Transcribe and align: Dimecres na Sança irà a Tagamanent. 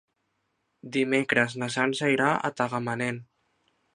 Dimecres 0.95 1.57
na 1.63 1.69
Sança 1.77 2.11
irà 2.15 2.31
a 2.33 2.53
Tagamanent. 2.61 3.23